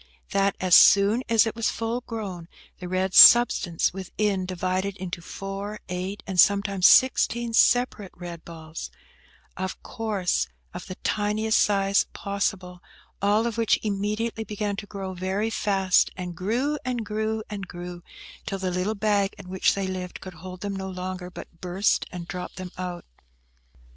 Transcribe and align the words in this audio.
That, 0.31 0.55
as 0.59 0.73
soon 0.73 1.21
as 1.29 1.45
it 1.45 1.55
was 1.55 1.69
full 1.69 2.01
grown, 2.01 2.47
the 2.79 2.87
red 2.87 3.13
substance 3.13 3.93
within 3.93 4.47
divided 4.47 4.97
into 4.97 5.21
four, 5.21 5.79
eight, 5.89 6.23
and 6.25 6.39
sometimes 6.39 6.87
sixteen 6.87 7.53
separate 7.53 8.11
red 8.15 8.43
balls, 8.43 8.89
of 9.55 9.83
course 9.83 10.47
of 10.73 10.87
the 10.87 10.95
tiniest 11.03 11.59
size 11.61 12.07
possible, 12.13 12.81
all 13.21 13.45
which 13.51 13.77
immediately 13.83 14.43
began 14.43 14.75
to 14.77 14.87
grow 14.87 15.13
very 15.13 15.51
fast, 15.51 16.09
and 16.17 16.35
grew, 16.35 16.79
and 16.83 17.05
grew, 17.05 17.43
and 17.47 17.67
grew, 17.67 18.01
till 18.47 18.57
the 18.57 18.71
little 18.71 18.95
bag 18.95 19.35
in 19.37 19.49
which 19.49 19.75
they 19.75 19.85
lived 19.85 20.19
could 20.19 20.33
hold 20.33 20.61
them 20.61 20.75
no 20.75 20.89
longer, 20.89 21.29
but 21.29 21.61
burst, 21.61 22.07
and 22.11 22.27
dropt 22.27 22.55
them 22.55 22.71
out. 22.75 23.05